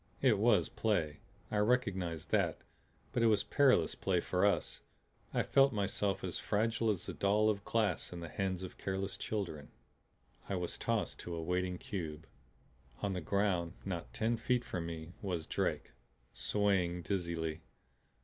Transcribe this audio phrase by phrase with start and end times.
[0.23, 1.19] It was play;
[1.51, 2.57] I recognized that.
[3.13, 4.81] But it was perilous play for us.
[5.31, 9.15] I felt myself as fragile as a doll of glass in the hands of careless
[9.15, 9.69] children.
[10.49, 12.25] I was tossed to a waiting cube.
[13.03, 15.91] On the ground, not ten feet from me, was Drake,
[16.33, 17.61] swaying dizzily.